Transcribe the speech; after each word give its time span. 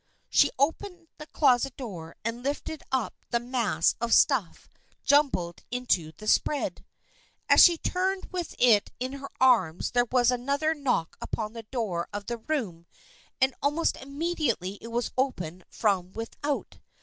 She 0.31 0.49
opened 0.57 1.09
the 1.19 1.27
closet 1.27 1.77
door 1.77 2.15
and 2.25 2.41
lifted 2.41 2.81
up 2.91 3.13
the 3.29 3.39
mass 3.39 3.93
of 4.01 4.15
stuff 4.15 4.67
jumbled 5.03 5.61
into 5.69 6.11
the 6.13 6.27
spread. 6.27 6.83
As 7.47 7.63
she 7.63 7.77
turned 7.77 8.25
with 8.31 8.55
it 8.57 8.89
in 8.99 9.13
her 9.13 9.29
arms 9.39 9.91
there 9.91 10.07
was 10.11 10.31
another 10.31 10.73
knock 10.73 11.17
upon 11.21 11.53
the 11.53 11.61
door 11.69 12.07
of 12.11 12.25
the 12.25 12.37
room 12.39 12.87
and 13.39 13.53
almost 13.61 13.95
immediately 13.97 14.79
it 14.81 14.87
was 14.87 15.11
opened 15.19 15.65
from 15.69 16.13
without. 16.13 16.79